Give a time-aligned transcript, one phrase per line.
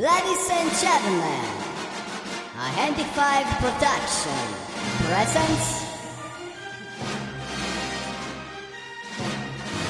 [0.00, 1.44] Ladies and gentlemen,
[2.56, 4.40] a Handy Five production
[5.04, 5.84] presents.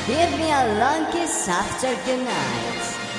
[0.09, 3.10] Give me a long kiss after goodnight.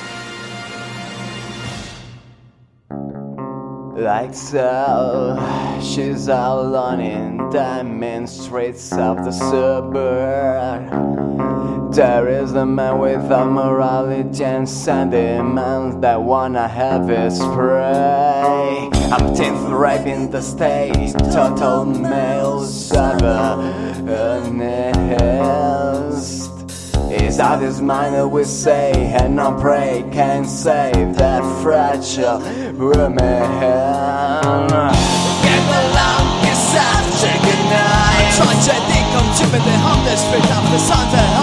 [4.01, 5.37] Like so,
[5.79, 10.89] she's out on in diamond streets of the suburb.
[11.93, 18.89] There is a man without morality and sentiments that wanna have his prey.
[19.13, 23.91] I'm tenth rape in the state, total male saga.
[27.41, 32.37] That is minor we say and I pray can save that fragile
[32.77, 33.17] woman
[35.41, 38.29] Get along, it's after good night.
[38.29, 41.40] I tried to think of Jupiter, home the street of the sun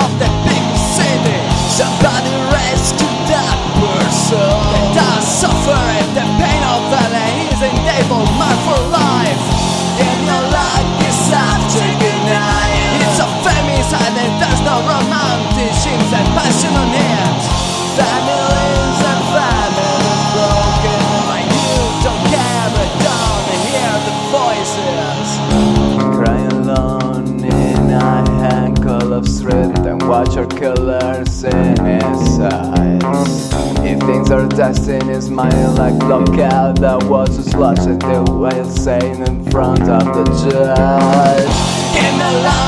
[30.48, 33.52] colors in his eyes.
[33.82, 39.50] He thinks our destiny is mine like blockout that was just the whale insane in
[39.50, 41.48] front of the judge.
[41.96, 42.67] Him alone.